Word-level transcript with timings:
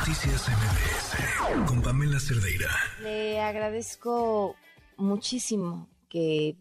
Noticias 0.00 0.48
MBS 0.48 1.68
con 1.68 1.82
Pamela 1.82 2.18
Cerdeira. 2.18 2.70
Le 3.02 3.38
agradezco 3.38 4.56
muchísimo 4.96 5.88
que, 6.08 6.54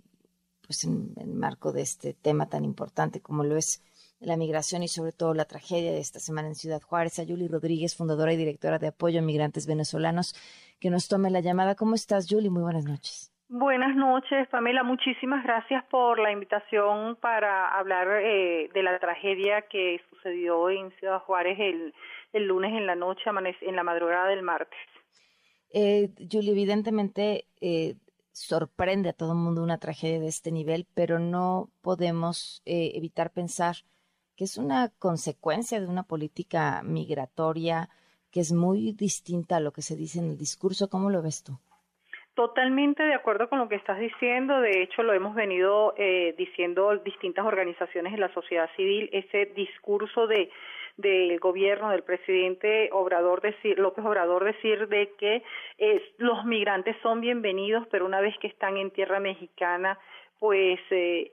pues 0.65 0.83
en 0.83 1.13
el 1.15 1.35
marco 1.35 1.71
de 1.71 1.81
este 1.81 2.13
tema 2.13 2.49
tan 2.49 2.65
importante 2.65 3.21
como 3.21 3.45
lo 3.45 3.55
es 3.55 3.81
la 4.19 4.35
migración 4.35 4.83
y 4.83 4.89
sobre 4.89 5.13
todo 5.13 5.33
la 5.33 5.45
tragedia 5.45 5.93
de 5.93 5.99
esta 5.99 6.19
semana 6.19 6.49
en 6.49 6.55
Ciudad 6.55 6.81
Juárez, 6.81 7.17
a 7.19 7.23
Yuli 7.23 7.47
Rodríguez, 7.47 7.95
fundadora 7.95 8.33
y 8.33 8.37
directora 8.37 8.77
de 8.77 8.87
Apoyo 8.87 9.19
a 9.19 9.23
Migrantes 9.23 9.67
Venezolanos, 9.67 10.35
que 10.81 10.89
nos 10.89 11.07
tome 11.07 11.31
la 11.31 11.39
llamada. 11.39 11.75
¿Cómo 11.75 11.95
estás, 11.95 12.27
Yuli? 12.27 12.49
Muy 12.49 12.63
buenas 12.63 12.83
noches. 12.83 13.33
Buenas 13.47 13.95
noches, 13.95 14.47
Pamela. 14.49 14.83
Muchísimas 14.83 15.43
gracias 15.43 15.83
por 15.85 16.19
la 16.19 16.31
invitación 16.31 17.15
para 17.15 17.69
hablar 17.69 18.07
eh, 18.21 18.69
de 18.73 18.83
la 18.83 18.99
tragedia 18.99 19.63
que 19.63 19.99
sucedió 20.09 20.69
en 20.69 20.91
Ciudad 20.99 21.19
Juárez 21.21 21.57
el, 21.59 21.93
el 22.33 22.45
lunes 22.45 22.73
en 22.73 22.85
la 22.85 22.95
noche, 22.95 23.23
en 23.61 23.75
la 23.75 23.83
madrugada 23.83 24.27
del 24.27 24.43
martes. 24.43 24.79
Eh, 25.71 26.09
Julie, 26.31 26.51
evidentemente 26.51 27.45
eh, 27.61 27.95
sorprende 28.31 29.09
a 29.09 29.13
todo 29.13 29.33
el 29.33 29.37
mundo 29.37 29.61
una 29.61 29.77
tragedia 29.77 30.19
de 30.19 30.27
este 30.27 30.51
nivel, 30.51 30.87
pero 30.95 31.19
no 31.19 31.69
podemos 31.81 32.61
eh, 32.65 32.91
evitar 32.95 33.31
pensar 33.31 33.75
que 34.35 34.45
es 34.45 34.57
una 34.57 34.89
consecuencia 34.99 35.79
de 35.79 35.87
una 35.87 36.03
política 36.03 36.81
migratoria 36.83 37.89
que 38.31 38.39
es 38.39 38.53
muy 38.53 38.93
distinta 38.93 39.57
a 39.57 39.59
lo 39.59 39.71
que 39.71 39.81
se 39.81 39.95
dice 39.95 40.19
en 40.19 40.29
el 40.29 40.37
discurso. 40.37 40.89
¿Cómo 40.89 41.09
lo 41.09 41.21
ves 41.21 41.43
tú? 41.43 41.59
Totalmente 42.35 43.03
de 43.03 43.15
acuerdo 43.15 43.49
con 43.49 43.59
lo 43.59 43.67
que 43.67 43.75
estás 43.75 43.99
diciendo. 43.99 44.61
De 44.61 44.81
hecho, 44.81 45.03
lo 45.03 45.13
hemos 45.13 45.35
venido 45.35 45.93
eh, 45.97 46.35
diciendo 46.37 46.95
distintas 46.99 47.45
organizaciones 47.45 48.13
de 48.13 48.19
la 48.19 48.33
sociedad 48.33 48.69
civil. 48.77 49.09
Ese 49.11 49.47
discurso 49.47 50.25
de 50.27 50.49
del 50.99 51.39
gobierno 51.39 51.91
del 51.91 52.03
presidente 52.03 52.89
Obrador 52.91 53.41
decir 53.41 53.79
López 53.79 54.05
Obrador 54.05 54.43
decir 54.43 54.87
de 54.87 55.13
que 55.17 55.43
los 56.17 56.45
migrantes 56.45 56.95
son 57.01 57.21
bienvenidos, 57.21 57.87
pero 57.89 58.05
una 58.05 58.21
vez 58.21 58.37
que 58.39 58.47
están 58.47 58.77
en 58.77 58.91
tierra 58.91 59.19
mexicana, 59.19 59.97
pues 60.39 60.79
eh, 60.91 61.31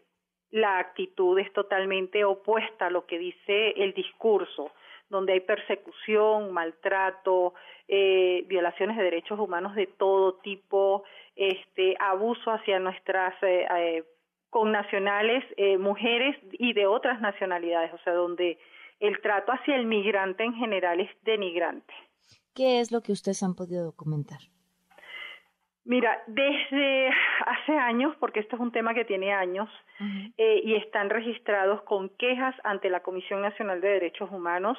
la 0.50 0.78
actitud 0.78 1.38
es 1.38 1.52
totalmente 1.52 2.24
opuesta 2.24 2.86
a 2.86 2.90
lo 2.90 3.06
que 3.06 3.18
dice 3.18 3.70
el 3.70 3.92
discurso 3.92 4.72
donde 5.08 5.34
hay 5.34 5.40
persecución, 5.40 6.52
maltrato, 6.52 7.54
eh, 7.86 8.44
violaciones 8.48 8.96
de 8.96 9.04
derechos 9.04 9.38
humanos 9.38 9.74
de 9.76 9.86
todo 9.86 10.34
tipo, 10.38 11.04
este, 11.36 11.96
abuso 12.00 12.50
hacia 12.50 12.78
nuestras 12.78 13.34
eh, 13.42 13.66
eh 13.70 14.04
connacionales, 14.48 15.44
eh, 15.58 15.76
mujeres 15.76 16.34
y 16.52 16.72
de 16.72 16.86
otras 16.86 17.20
nacionalidades, 17.20 17.92
o 17.92 17.98
sea, 17.98 18.14
donde 18.14 18.58
el 19.00 19.20
trato 19.20 19.52
hacia 19.52 19.76
el 19.76 19.86
migrante 19.86 20.44
en 20.44 20.54
general 20.54 21.00
es 21.00 21.10
denigrante. 21.22 21.92
¿Qué 22.54 22.80
es 22.80 22.90
lo 22.90 23.02
que 23.02 23.12
ustedes 23.12 23.42
han 23.42 23.54
podido 23.54 23.84
documentar? 23.84 24.38
Mira, 25.84 26.20
desde 26.26 27.10
hace 27.46 27.72
años, 27.78 28.16
porque 28.18 28.40
esto 28.40 28.56
es 28.56 28.62
un 28.62 28.72
tema 28.72 28.92
que 28.92 29.04
tiene 29.04 29.32
años, 29.32 29.68
eh, 30.36 30.60
y 30.64 30.74
están 30.74 31.10
registrados 31.10 31.82
con 31.82 32.08
quejas 32.08 32.56
ante 32.64 32.90
la 32.90 33.04
Comisión 33.04 33.40
Nacional 33.40 33.80
de 33.80 33.88
Derechos 33.88 34.30
Humanos, 34.32 34.76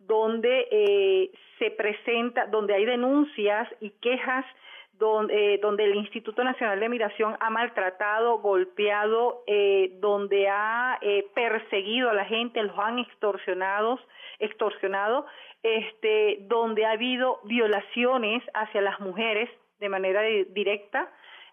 donde 0.00 0.66
eh, 0.70 1.30
se 1.58 1.70
presenta, 1.70 2.46
donde 2.46 2.74
hay 2.74 2.84
denuncias 2.84 3.68
y 3.80 3.90
quejas 4.00 4.44
donde, 4.98 5.54
eh, 5.54 5.58
donde 5.58 5.84
el 5.84 5.96
Instituto 5.96 6.42
Nacional 6.42 6.80
de 6.80 6.88
Migración 6.88 7.36
ha 7.40 7.50
maltratado, 7.50 8.38
golpeado, 8.38 9.44
eh, 9.46 9.92
donde 10.00 10.48
ha 10.48 10.98
eh, 11.00 11.26
perseguido 11.34 12.10
a 12.10 12.14
la 12.14 12.24
gente, 12.24 12.62
los 12.62 12.78
han 12.78 12.98
extorsionado, 12.98 13.98
extorsionado, 14.38 15.26
este, 15.62 16.38
donde 16.42 16.86
ha 16.86 16.92
habido 16.92 17.40
violaciones 17.44 18.42
hacia 18.54 18.80
las 18.80 19.00
mujeres, 19.00 19.48
de 19.78 19.88
manera 19.88 20.22
directa, 20.22 21.08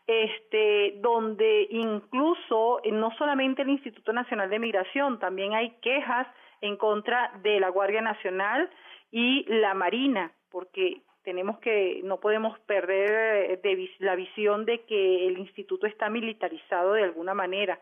este, 0.07 0.93
donde 0.97 1.67
incluso 1.69 2.79
eh, 2.83 2.91
no 2.91 3.11
solamente 3.17 3.63
el 3.63 3.69
Instituto 3.69 4.13
Nacional 4.13 4.49
de 4.49 4.59
Migración, 4.59 5.19
también 5.19 5.53
hay 5.53 5.71
quejas 5.81 6.27
en 6.61 6.77
contra 6.77 7.31
de 7.41 7.59
la 7.59 7.69
Guardia 7.69 8.01
Nacional 8.01 8.69
y 9.11 9.45
la 9.47 9.73
Marina, 9.73 10.31
porque 10.51 11.01
tenemos 11.25 11.57
que 11.59 11.99
no 12.03 12.19
podemos 12.21 12.57
perder 12.59 13.51
eh, 13.51 13.59
de 13.61 13.89
la 13.99 14.15
visión 14.15 14.65
de 14.65 14.81
que 14.81 15.27
el 15.27 15.37
instituto 15.39 15.87
está 15.87 16.09
militarizado 16.09 16.93
de 16.93 17.03
alguna 17.03 17.33
manera. 17.33 17.77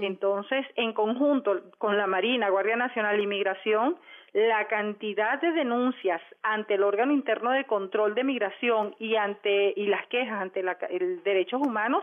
Entonces, 0.00 0.64
en 0.76 0.94
conjunto 0.94 1.60
con 1.76 1.98
la 1.98 2.06
Marina, 2.06 2.48
Guardia 2.48 2.76
Nacional 2.76 3.20
y 3.20 3.26
Migración, 3.26 3.96
la 4.32 4.66
cantidad 4.66 5.38
de 5.42 5.52
denuncias 5.52 6.22
ante 6.42 6.74
el 6.74 6.84
órgano 6.84 7.12
interno 7.12 7.50
de 7.50 7.64
control 7.64 8.14
de 8.14 8.24
migración 8.24 8.94
y 8.98 9.16
ante 9.16 9.74
y 9.76 9.86
las 9.88 10.06
quejas 10.06 10.40
ante 10.40 10.62
los 10.62 10.76
derechos 11.24 11.60
humanos 11.60 12.02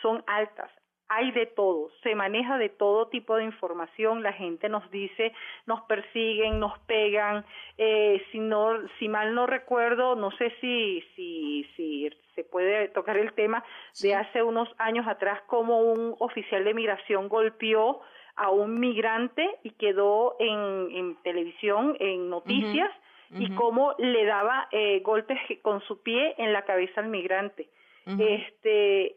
son 0.00 0.24
altas 0.26 0.70
hay 1.08 1.30
de 1.32 1.46
todo, 1.46 1.90
se 2.02 2.14
maneja 2.14 2.58
de 2.58 2.68
todo 2.68 3.08
tipo 3.08 3.36
de 3.36 3.44
información, 3.44 4.22
la 4.22 4.32
gente 4.32 4.68
nos 4.68 4.90
dice, 4.90 5.32
nos 5.66 5.80
persiguen, 5.82 6.60
nos 6.60 6.78
pegan, 6.80 7.44
eh, 7.78 8.22
si 8.30 8.38
no, 8.38 8.74
si 8.98 9.08
mal 9.08 9.34
no 9.34 9.46
recuerdo, 9.46 10.16
no 10.16 10.30
sé 10.32 10.52
si, 10.60 11.02
si, 11.16 11.64
si 11.76 12.10
se 12.34 12.44
puede 12.44 12.88
tocar 12.88 13.16
el 13.16 13.32
tema 13.32 13.64
de 14.02 14.14
hace 14.14 14.42
unos 14.42 14.68
años 14.78 15.06
atrás 15.06 15.40
como 15.46 15.80
un 15.80 16.14
oficial 16.18 16.64
de 16.64 16.74
migración 16.74 17.28
golpeó 17.28 18.00
a 18.36 18.50
un 18.50 18.78
migrante 18.78 19.48
y 19.64 19.70
quedó 19.70 20.36
en, 20.38 20.94
en 20.94 21.16
televisión, 21.22 21.96
en 21.98 22.30
noticias, 22.30 22.90
y 23.30 23.50
cómo 23.56 23.94
le 23.98 24.24
daba 24.24 24.68
eh, 24.70 25.00
golpes 25.00 25.38
con 25.60 25.82
su 25.82 26.02
pie 26.02 26.34
en 26.38 26.52
la 26.52 26.62
cabeza 26.62 27.00
al 27.00 27.08
migrante. 27.08 27.68
Este, 28.06 29.16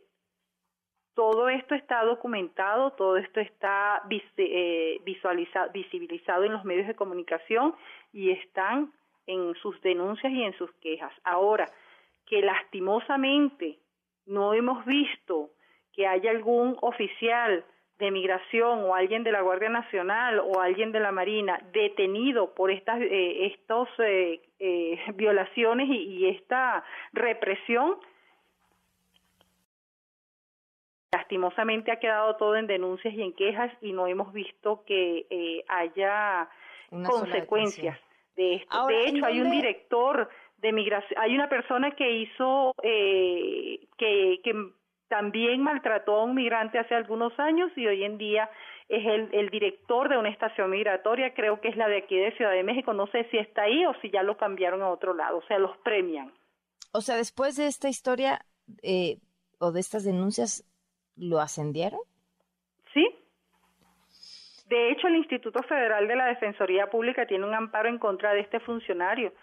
todo 1.14 1.50
esto 1.50 1.76
está 1.76 2.04
documentado, 2.04 2.92
todo 2.92 3.18
esto 3.18 3.40
está 3.40 4.02
eh, 4.10 5.02
visibilizado 5.74 6.44
en 6.44 6.54
los 6.54 6.64
medios 6.64 6.88
de 6.88 6.96
comunicación 6.96 7.76
y 8.14 8.32
están 8.32 8.92
en 9.28 9.54
sus 9.56 9.80
denuncias 9.82 10.32
y 10.32 10.44
en 10.44 10.54
sus 10.58 10.72
quejas. 10.76 11.14
Ahora, 11.24 11.66
que 12.26 12.42
lastimosamente 12.42 13.78
no 14.26 14.54
hemos 14.54 14.86
visto 14.86 15.50
que 15.94 16.08
haya 16.08 16.32
algún 16.32 16.78
oficial 16.82 17.66
de 18.00 18.10
migración 18.10 18.80
o 18.86 18.96
alguien 18.96 19.24
de 19.24 19.32
la 19.32 19.42
Guardia 19.42 19.70
Nacional 19.70 20.40
o 20.40 20.60
alguien 20.60 20.92
de 20.92 21.00
la 21.00 21.12
Marina 21.12 21.60
detenido 21.72 22.56
por 22.56 22.72
estas 22.72 23.00
eh, 23.00 23.46
estos 23.46 23.88
eh, 24.00 24.42
eh 24.60 25.00
violaciones 25.16 25.88
y, 25.90 25.98
y, 25.98 26.30
esta 26.30 26.84
represión 27.14 27.98
lastimosamente 31.12 31.92
ha 31.92 32.00
quedado 32.00 32.36
todo 32.38 32.56
en 32.56 32.68
denuncias 32.68 33.14
y 33.14 33.22
en 33.22 33.34
quejas 33.34 33.72
y 33.82 33.92
no 33.92 34.08
hemos 34.08 34.32
visto 34.32 34.84
que 34.86 35.28
eh, 35.30 35.64
haya 35.68 36.50
consecuencias 36.90 38.00
de 38.36 38.56
esto. 38.56 38.88
de 38.88 39.10
hecho, 39.10 39.26
hay 39.26 39.42
un 39.42 39.52
director 39.52 40.30
de 40.58 40.72
migración, 40.72 41.20
hay 41.22 41.36
una 41.36 41.50
persona 41.50 41.92
que 41.92 42.10
hizo 42.12 42.74
eh, 42.82 43.88
que, 43.98 44.40
que 44.44 44.54
también 45.10 45.62
maltrató 45.62 46.22
a 46.22 46.24
un 46.24 46.36
migrante 46.36 46.80
hace 46.80 46.96
algunos 46.96 47.38
años 47.40 47.72
y 47.76 47.88
hoy 47.88 48.04
en 48.06 48.18
día 48.18 48.50
es 48.88 49.06
el, 49.06 49.30
el, 49.34 49.50
director 49.50 50.08
de 50.08 50.18
una 50.18 50.30
estación 50.30 50.70
migratoria, 50.70 51.34
creo 51.34 51.60
que 51.60 51.70
es 51.70 51.78
la 51.78 51.88
de 51.88 51.98
aquí 51.98 52.16
de 52.16 52.36
Ciudad 52.38 52.52
de 52.52 52.64
México, 52.64 52.94
no 52.94 53.08
sé 53.08 53.28
si 53.32 53.38
está 53.38 53.64
ahí 53.64 53.86
o 53.86 53.94
si 54.02 54.12
ya 54.12 54.24
lo 54.24 54.38
cambiaron 54.38 54.82
a 54.82 54.90
otro 54.90 55.14
lado, 55.14 55.40
o 55.40 55.44
sea, 55.48 55.60
los 55.60 55.76
premian. 55.80 56.32
O 56.94 57.02
sea, 57.02 57.16
después 57.16 57.56
de 57.56 57.68
esta 57.68 57.90
historia 57.90 58.46
eh, 58.82 59.18
o 59.60 59.72
de 59.72 59.80
estas 59.80 60.04
denuncias, 60.04 60.66
¿lo 61.16 61.40
ascendieron? 61.40 62.00
Sí. 62.94 63.08
De 64.68 64.92
hecho, 64.92 65.08
el 65.08 65.18
Instituto 65.18 65.62
Federal 65.64 66.08
de 66.08 66.16
la 66.16 66.28
Defensoría 66.28 66.90
Pública 66.90 67.26
tiene 67.26 67.46
un 67.46 67.54
amparo 67.54 67.90
en 67.90 67.98
contra 67.98 68.34
de 68.34 68.42
este 68.42 68.60
funcionario. 68.62 69.34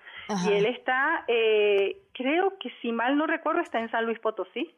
Y 0.46 0.52
él 0.52 0.66
está, 0.66 1.24
eh, 1.26 2.02
creo 2.12 2.58
que 2.58 2.70
si 2.82 2.92
mal 2.92 3.16
no 3.16 3.26
recuerdo, 3.26 3.62
está 3.62 3.80
en 3.80 3.90
San 3.90 4.04
Luis 4.04 4.18
Potosí. 4.18 4.74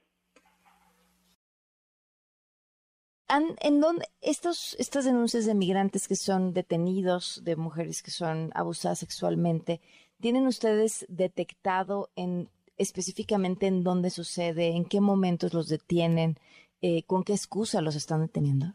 ¿En 3.29 3.81
dónde 3.81 4.07
estos, 4.21 4.77
estas 4.81 5.05
denuncias 5.05 5.47
de 5.47 5.55
migrantes 5.55 6.09
que 6.09 6.17
son 6.17 6.53
detenidos, 6.53 7.43
de 7.45 7.55
mujeres 7.55 8.03
que 8.03 8.11
son 8.11 8.51
abusadas 8.55 8.99
sexualmente, 8.99 9.81
tienen 10.21 10.47
ustedes 10.47 11.07
detectado 11.09 12.11
en 12.17 12.49
específicamente 12.77 13.67
en 13.67 13.85
dónde 13.85 14.11
sucede, 14.11 14.75
en 14.75 14.85
qué 14.85 15.01
momentos 15.01 15.53
los 15.55 15.69
detienen, 15.69 16.39
eh, 16.83 17.03
con 17.07 17.25
qué 17.25 17.33
excusa 17.33 17.81
los 17.83 17.97
están 17.97 18.21
deteniendo? 18.21 18.67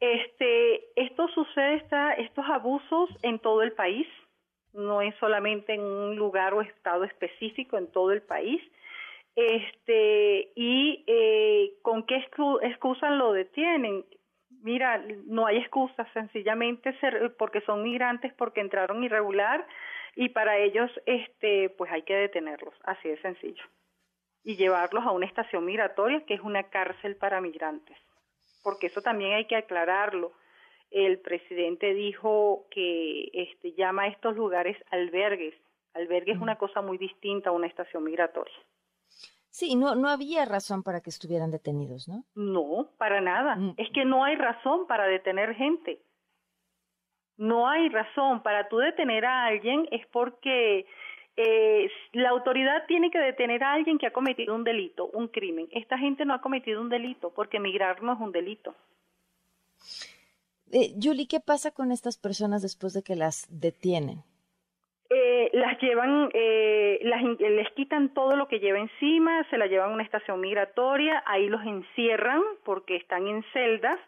Este, 0.00 0.86
esto 0.96 1.28
sucede, 1.28 1.76
está, 1.76 2.14
estos 2.14 2.44
abusos 2.46 3.08
en 3.22 3.38
todo 3.38 3.62
el 3.62 3.72
país, 3.72 4.06
no 4.72 5.00
es 5.00 5.14
solamente 5.20 5.74
en 5.74 5.82
un 5.82 6.16
lugar 6.16 6.54
o 6.54 6.62
estado 6.62 7.04
específico, 7.04 7.78
en 7.78 7.86
todo 7.88 8.10
el 8.12 8.22
país 8.22 8.60
este 9.36 10.52
y 10.54 11.04
eh, 11.06 11.72
con 11.82 12.04
qué 12.04 12.16
excusa 12.62 13.10
lo 13.10 13.32
detienen 13.32 14.04
mira 14.62 15.02
no 15.26 15.46
hay 15.46 15.58
excusas 15.58 16.06
sencillamente 16.12 16.98
ser, 17.00 17.34
porque 17.38 17.62
son 17.62 17.82
migrantes 17.82 18.32
porque 18.34 18.60
entraron 18.60 19.02
irregular 19.02 19.66
y 20.16 20.28
para 20.28 20.58
ellos 20.58 20.90
este 21.06 21.70
pues 21.70 21.90
hay 21.90 22.02
que 22.02 22.14
detenerlos, 22.14 22.74
así 22.84 23.08
de 23.08 23.20
sencillo. 23.22 23.64
Y 24.44 24.56
llevarlos 24.56 25.04
a 25.04 25.12
una 25.12 25.26
estación 25.26 25.64
migratoria 25.64 26.24
que 26.26 26.34
es 26.34 26.40
una 26.40 26.64
cárcel 26.64 27.16
para 27.16 27.40
migrantes. 27.40 27.96
Porque 28.62 28.86
eso 28.88 29.02
también 29.02 29.32
hay 29.34 29.46
que 29.46 29.56
aclararlo. 29.56 30.32
El 30.90 31.20
presidente 31.20 31.94
dijo 31.94 32.66
que 32.70 33.30
este 33.32 33.72
llama 33.72 34.02
a 34.02 34.08
estos 34.08 34.36
lugares 34.36 34.76
albergues. 34.90 35.54
Albergue 35.94 36.32
es 36.32 36.40
una 36.40 36.56
cosa 36.56 36.80
muy 36.82 36.98
distinta 36.98 37.50
a 37.50 37.52
una 37.52 37.66
estación 37.66 38.04
migratoria. 38.04 38.54
Sí, 39.52 39.76
no, 39.76 39.94
no 39.94 40.08
había 40.08 40.46
razón 40.46 40.82
para 40.82 41.02
que 41.02 41.10
estuvieran 41.10 41.50
detenidos, 41.50 42.08
¿no? 42.08 42.24
No, 42.34 42.88
para 42.96 43.20
nada. 43.20 43.56
Mm. 43.56 43.74
Es 43.76 43.90
que 43.90 44.04
no 44.06 44.24
hay 44.24 44.34
razón 44.34 44.86
para 44.86 45.06
detener 45.06 45.54
gente. 45.54 46.00
No 47.36 47.68
hay 47.68 47.90
razón 47.90 48.42
para 48.42 48.68
tú 48.68 48.78
detener 48.78 49.26
a 49.26 49.44
alguien 49.44 49.86
es 49.90 50.06
porque 50.06 50.86
eh, 51.36 51.90
la 52.12 52.30
autoridad 52.30 52.84
tiene 52.86 53.10
que 53.10 53.18
detener 53.18 53.64
a 53.64 53.72
alguien 53.72 53.98
que 53.98 54.06
ha 54.06 54.12
cometido 54.12 54.54
un 54.54 54.64
delito, 54.64 55.06
un 55.12 55.28
crimen. 55.28 55.68
Esta 55.72 55.98
gente 55.98 56.24
no 56.24 56.34
ha 56.34 56.40
cometido 56.40 56.80
un 56.80 56.88
delito 56.88 57.32
porque 57.34 57.56
emigrar 57.56 58.02
no 58.02 58.12
es 58.12 58.20
un 58.20 58.32
delito. 58.32 58.74
Eh, 60.72 60.94
Julie, 61.00 61.28
¿qué 61.28 61.40
pasa 61.40 61.70
con 61.70 61.92
estas 61.92 62.16
personas 62.16 62.62
después 62.62 62.94
de 62.94 63.02
que 63.02 63.16
las 63.16 63.46
detienen? 63.50 64.24
Eh, 65.10 65.50
las 65.52 65.78
llevan, 65.82 66.30
eh, 66.32 66.98
las, 67.02 67.22
les 67.22 67.70
quitan 67.72 68.14
todo 68.14 68.34
lo 68.34 68.48
que 68.48 68.60
lleva 68.60 68.78
encima, 68.78 69.46
se 69.50 69.58
la 69.58 69.66
llevan 69.66 69.90
a 69.90 69.94
una 69.94 70.02
estación 70.02 70.40
migratoria, 70.40 71.22
ahí 71.26 71.48
los 71.48 71.62
encierran 71.66 72.40
porque 72.64 72.96
están 72.96 73.26
en 73.26 73.44
celdas, 73.52 73.98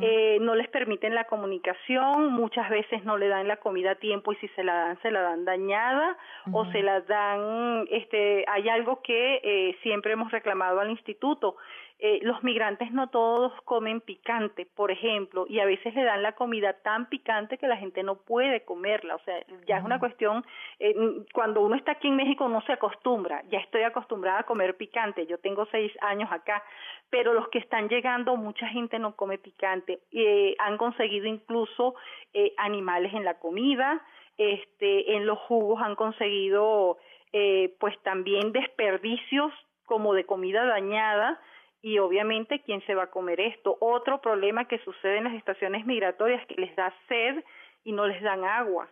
eh, 0.00 0.38
no 0.40 0.54
les 0.54 0.68
permiten 0.68 1.14
la 1.14 1.24
comunicación, 1.24 2.32
muchas 2.32 2.70
veces 2.70 3.04
no 3.04 3.16
le 3.18 3.28
dan 3.28 3.48
la 3.48 3.56
comida 3.56 3.92
a 3.92 3.94
tiempo 3.96 4.32
y 4.32 4.36
si 4.36 4.48
se 4.48 4.62
la 4.62 4.74
dan, 4.74 5.02
se 5.02 5.10
la 5.10 5.22
dan 5.22 5.44
dañada 5.44 6.16
o 6.52 6.64
se 6.66 6.82
la 6.82 7.00
dan, 7.00 7.86
este, 7.90 8.44
hay 8.48 8.68
algo 8.68 9.02
que 9.02 9.40
eh, 9.42 9.76
siempre 9.82 10.12
hemos 10.12 10.30
reclamado 10.30 10.80
al 10.80 10.90
instituto, 10.90 11.56
eh, 12.04 12.18
los 12.22 12.42
migrantes 12.42 12.90
no 12.90 13.10
todos 13.10 13.52
comen 13.62 14.00
picante, 14.00 14.66
por 14.66 14.90
ejemplo, 14.90 15.46
y 15.48 15.60
a 15.60 15.64
veces 15.64 15.94
le 15.94 16.02
dan 16.02 16.20
la 16.20 16.32
comida 16.32 16.72
tan 16.82 17.08
picante 17.08 17.58
que 17.58 17.68
la 17.68 17.76
gente 17.76 18.02
no 18.02 18.16
puede 18.16 18.64
comerla. 18.64 19.14
O 19.14 19.20
sea, 19.20 19.36
ya 19.68 19.78
es 19.78 19.84
una 19.84 20.00
cuestión, 20.00 20.44
eh, 20.80 20.96
cuando 21.32 21.60
uno 21.60 21.76
está 21.76 21.92
aquí 21.92 22.08
en 22.08 22.16
México 22.16 22.48
no 22.48 22.60
se 22.62 22.72
acostumbra, 22.72 23.44
ya 23.50 23.60
estoy 23.60 23.84
acostumbrada 23.84 24.40
a 24.40 24.42
comer 24.42 24.76
picante, 24.76 25.28
yo 25.28 25.38
tengo 25.38 25.64
seis 25.66 25.92
años 26.00 26.28
acá, 26.32 26.64
pero 27.08 27.34
los 27.34 27.46
que 27.50 27.60
están 27.60 27.88
llegando, 27.88 28.36
mucha 28.36 28.66
gente 28.66 28.98
no 28.98 29.14
come 29.14 29.38
picante, 29.38 30.00
eh, 30.10 30.56
han 30.58 30.78
conseguido 30.78 31.26
incluso 31.26 31.94
eh, 32.34 32.52
animales 32.56 33.14
en 33.14 33.24
la 33.24 33.38
comida, 33.38 34.02
este, 34.38 35.14
en 35.14 35.24
los 35.24 35.38
jugos 35.38 35.80
han 35.80 35.94
conseguido 35.94 36.98
eh, 37.32 37.76
pues 37.78 37.96
también 38.02 38.50
desperdicios 38.50 39.52
como 39.84 40.14
de 40.14 40.24
comida 40.24 40.64
dañada, 40.66 41.40
y 41.82 41.98
obviamente 41.98 42.62
quién 42.64 42.80
se 42.86 42.94
va 42.94 43.04
a 43.04 43.10
comer 43.10 43.40
esto. 43.40 43.76
Otro 43.80 44.20
problema 44.20 44.66
que 44.66 44.78
sucede 44.78 45.18
en 45.18 45.24
las 45.24 45.34
estaciones 45.34 45.84
migratorias 45.84 46.46
que 46.46 46.54
les 46.54 46.74
da 46.76 46.94
sed 47.08 47.44
y 47.84 47.92
no 47.92 48.06
les 48.06 48.22
dan 48.22 48.44
agua. 48.44 48.88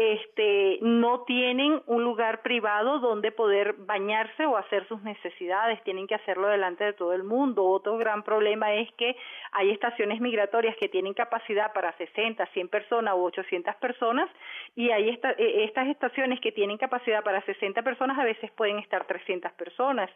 Este, 0.00 0.78
no 0.80 1.22
tienen 1.22 1.82
un 1.86 2.04
lugar 2.04 2.42
privado 2.42 3.00
donde 3.00 3.32
poder 3.32 3.72
bañarse 3.78 4.46
o 4.46 4.56
hacer 4.56 4.86
sus 4.86 5.02
necesidades, 5.02 5.82
tienen 5.82 6.06
que 6.06 6.14
hacerlo 6.14 6.46
delante 6.46 6.84
de 6.84 6.92
todo 6.92 7.12
el 7.14 7.24
mundo. 7.24 7.64
Otro 7.64 7.98
gran 7.98 8.22
problema 8.22 8.72
es 8.74 8.88
que 8.92 9.16
hay 9.50 9.72
estaciones 9.72 10.20
migratorias 10.20 10.76
que 10.76 10.88
tienen 10.88 11.14
capacidad 11.14 11.72
para 11.72 11.96
60, 11.96 12.46
100 12.46 12.68
personas 12.68 13.14
u 13.16 13.24
800 13.24 13.74
personas 13.74 14.30
y 14.76 14.90
hay 14.90 15.08
esta, 15.08 15.32
e, 15.32 15.64
estas 15.64 15.88
estaciones 15.88 16.38
que 16.38 16.52
tienen 16.52 16.78
capacidad 16.78 17.24
para 17.24 17.42
60 17.42 17.82
personas 17.82 18.16
a 18.20 18.24
veces 18.24 18.52
pueden 18.52 18.78
estar 18.78 19.04
300 19.04 19.50
personas. 19.54 20.08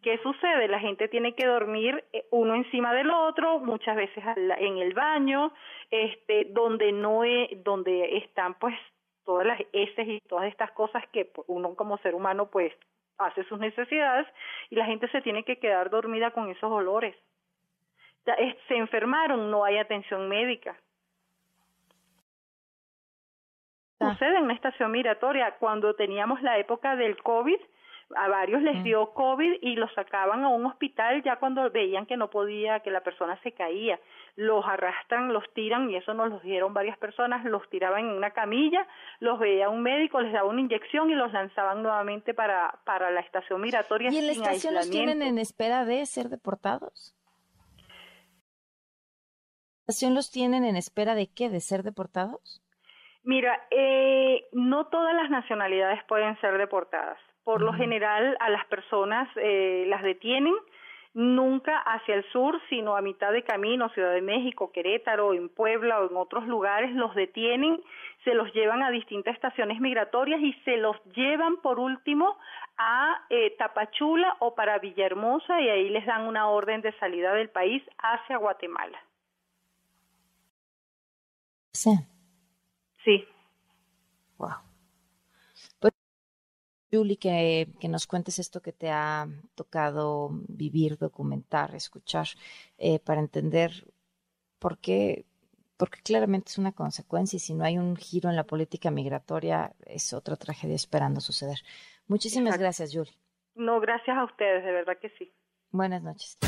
¿Qué 0.00 0.16
sucede? 0.18 0.68
La 0.68 0.78
gente 0.78 1.08
tiene 1.08 1.34
que 1.34 1.46
dormir 1.46 2.04
eh, 2.12 2.24
uno 2.30 2.54
encima 2.54 2.94
del 2.94 3.10
otro, 3.10 3.58
muchas 3.58 3.96
veces 3.96 4.22
en 4.36 4.78
el 4.78 4.94
baño, 4.94 5.52
este, 5.90 6.44
donde 6.50 6.92
no 6.92 7.24
es, 7.24 7.48
donde 7.64 8.18
están 8.18 8.54
pues 8.60 8.76
todas 9.24 9.46
las 9.46 9.60
heces 9.72 10.08
y 10.08 10.20
todas 10.28 10.46
estas 10.46 10.70
cosas 10.72 11.02
que 11.12 11.30
uno 11.46 11.74
como 11.74 11.98
ser 11.98 12.14
humano 12.14 12.46
pues 12.50 12.72
hace 13.18 13.44
sus 13.44 13.58
necesidades 13.58 14.26
y 14.70 14.76
la 14.76 14.86
gente 14.86 15.08
se 15.08 15.22
tiene 15.22 15.44
que 15.44 15.58
quedar 15.58 15.90
dormida 15.90 16.30
con 16.32 16.50
esos 16.50 16.70
olores. 16.70 17.16
Ya, 18.26 18.36
se 18.68 18.76
enfermaron, 18.76 19.50
no 19.50 19.64
hay 19.64 19.78
atención 19.78 20.28
médica. 20.28 20.76
Ah. 24.00 24.12
Sucede 24.12 24.36
en 24.36 24.44
una 24.44 24.54
estación 24.54 24.90
migratoria. 24.90 25.56
Cuando 25.58 25.94
teníamos 25.94 26.42
la 26.42 26.58
época 26.58 26.96
del 26.96 27.22
COVID, 27.22 27.60
a 28.16 28.28
varios 28.28 28.62
les 28.62 28.76
mm. 28.76 28.82
dio 28.82 29.12
COVID 29.12 29.58
y 29.62 29.76
los 29.76 29.92
sacaban 29.94 30.44
a 30.44 30.48
un 30.48 30.66
hospital 30.66 31.22
ya 31.22 31.36
cuando 31.36 31.70
veían 31.70 32.06
que 32.06 32.16
no 32.16 32.30
podía, 32.30 32.80
que 32.80 32.90
la 32.90 33.02
persona 33.02 33.40
se 33.42 33.52
caía. 33.52 33.98
Los 34.36 34.64
arrastran, 34.66 35.32
los 35.32 35.44
tiran 35.54 35.90
y 35.90 35.96
eso 35.96 36.14
nos 36.14 36.30
lo 36.30 36.40
dijeron 36.40 36.74
varias 36.74 36.98
personas, 36.98 37.44
los 37.44 37.68
tiraban 37.70 38.06
en 38.06 38.16
una 38.16 38.30
camilla, 38.30 38.86
los 39.20 39.38
veía 39.38 39.68
un 39.68 39.82
médico, 39.82 40.20
les 40.20 40.32
daba 40.32 40.48
una 40.48 40.60
inyección 40.60 41.10
y 41.10 41.14
los 41.14 41.32
lanzaban 41.32 41.82
nuevamente 41.82 42.34
para, 42.34 42.80
para 42.84 43.10
la 43.10 43.20
estación 43.20 43.60
migratoria. 43.60 44.10
¿Y 44.10 44.18
en 44.18 44.26
la 44.26 44.32
estación 44.32 44.74
los 44.74 44.90
tienen 44.90 45.22
en 45.22 45.38
espera 45.38 45.84
de 45.84 46.04
ser 46.06 46.28
deportados? 46.28 47.16
¿La 49.86 49.92
estación 49.92 50.14
los 50.14 50.30
tienen 50.30 50.64
en 50.64 50.76
espera 50.76 51.14
de 51.14 51.30
qué? 51.30 51.50
¿De 51.50 51.60
ser 51.60 51.82
deportados? 51.82 52.62
Mira, 53.22 53.66
eh, 53.70 54.46
no 54.52 54.86
todas 54.88 55.14
las 55.14 55.30
nacionalidades 55.30 56.02
pueden 56.04 56.38
ser 56.40 56.58
deportadas 56.58 57.18
por 57.44 57.60
lo 57.60 57.72
general 57.74 58.36
a 58.40 58.48
las 58.50 58.64
personas 58.66 59.28
eh, 59.36 59.84
las 59.88 60.02
detienen 60.02 60.54
nunca 61.14 61.78
hacia 61.78 62.16
el 62.16 62.24
sur, 62.32 62.60
sino 62.68 62.96
a 62.96 63.00
mitad 63.00 63.32
de 63.32 63.44
camino, 63.44 63.88
Ciudad 63.90 64.12
de 64.12 64.20
México, 64.20 64.72
Querétaro, 64.72 65.32
en 65.32 65.48
Puebla 65.48 66.00
o 66.00 66.10
en 66.10 66.16
otros 66.16 66.46
lugares, 66.46 66.92
los 66.92 67.14
detienen, 67.14 67.80
se 68.24 68.34
los 68.34 68.52
llevan 68.52 68.82
a 68.82 68.90
distintas 68.90 69.34
estaciones 69.34 69.80
migratorias 69.80 70.40
y 70.40 70.52
se 70.64 70.76
los 70.76 70.96
llevan 71.14 71.58
por 71.58 71.78
último 71.78 72.36
a 72.76 73.24
eh, 73.30 73.54
Tapachula 73.56 74.36
o 74.40 74.56
para 74.56 74.78
Villahermosa 74.80 75.60
y 75.60 75.68
ahí 75.68 75.88
les 75.90 76.04
dan 76.04 76.26
una 76.26 76.48
orden 76.48 76.82
de 76.82 76.92
salida 76.98 77.32
del 77.32 77.48
país 77.48 77.82
hacia 77.98 78.36
Guatemala. 78.36 78.98
Sí. 81.72 81.90
Sí. 83.04 83.28
Wow. 84.38 84.73
Julie, 86.94 87.16
que, 87.16 87.88
nos 87.88 88.06
cuentes 88.06 88.38
esto 88.38 88.62
que 88.62 88.72
te 88.72 88.90
ha 88.90 89.26
tocado 89.54 90.30
vivir, 90.48 90.96
documentar, 90.96 91.74
escuchar, 91.74 92.28
eh, 92.78 93.00
para 93.00 93.20
entender 93.20 93.70
por 94.60 94.78
qué, 94.78 95.24
porque 95.76 96.00
claramente 96.02 96.50
es 96.50 96.58
una 96.58 96.72
consecuencia 96.72 97.36
y 97.36 97.40
si 97.40 97.54
no 97.54 97.64
hay 97.64 97.78
un 97.78 97.96
giro 97.96 98.30
en 98.30 98.36
la 98.36 98.44
política 98.44 98.90
migratoria 98.90 99.74
es 99.86 100.12
otra 100.12 100.36
tragedia 100.36 100.76
esperando 100.76 101.20
suceder. 101.20 101.58
Muchísimas 102.06 102.58
gracias, 102.58 102.92
Julie. 102.92 103.18
No, 103.54 103.80
gracias 103.80 104.16
a 104.16 104.24
ustedes, 104.24 104.64
de 104.64 104.72
verdad 104.72 104.98
que 105.00 105.10
sí. 105.18 105.32
Buenas 105.70 106.02
noches. 106.02 106.38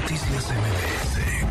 Noticias 0.00 0.50
MBS 0.50 1.41